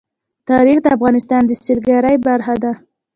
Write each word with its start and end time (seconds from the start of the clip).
تاریخ 0.49 0.77
د 0.81 0.87
افغانستان 0.95 1.41
د 1.45 1.51
سیلګرۍ 1.63 2.15
برخه 2.27 2.55
ده. 2.63 2.71